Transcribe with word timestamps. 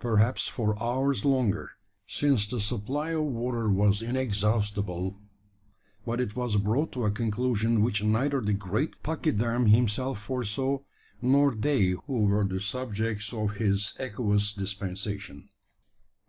Perhaps 0.00 0.48
for 0.48 0.76
hours 0.82 1.24
longer 1.24 1.70
since 2.08 2.48
the 2.48 2.60
supply 2.60 3.10
of 3.10 3.22
water 3.22 3.68
was 3.70 4.02
inexhaustible; 4.02 5.14
but 6.04 6.20
it 6.20 6.34
was 6.34 6.56
brought 6.56 6.90
to 6.90 7.04
a 7.04 7.10
conclusion 7.12 7.82
which 7.82 8.02
neither 8.02 8.40
the 8.40 8.52
great 8.52 9.00
pachyderm 9.04 9.66
himself 9.66 10.20
foresaw, 10.20 10.80
nor 11.22 11.54
they 11.54 11.90
who 12.06 12.24
were 12.24 12.42
the 12.44 12.58
subjects 12.58 13.32
of 13.32 13.54
his 13.58 13.94
aqueous 14.00 14.52
dispensation. 14.52 15.50